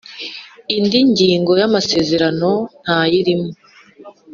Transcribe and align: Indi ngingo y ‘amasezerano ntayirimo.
Indi 0.77 0.99
ngingo 1.09 1.51
y 1.61 1.63
‘amasezerano 1.67 2.49
ntayirimo. 2.83 3.49